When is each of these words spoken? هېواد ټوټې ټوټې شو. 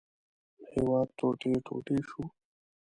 هېواد 0.71 1.07
ټوټې 1.17 1.51
ټوټې 1.65 1.97
شو. 2.07 2.21